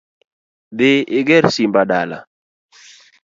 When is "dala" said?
1.89-2.17